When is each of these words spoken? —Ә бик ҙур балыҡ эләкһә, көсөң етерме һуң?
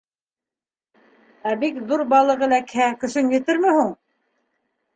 —Ә 1.49 1.53
бик 1.65 1.77
ҙур 1.93 2.05
балыҡ 2.15 2.43
эләкһә, 2.49 2.89
көсөң 3.05 3.31
етерме 3.37 3.77
һуң? 3.79 3.95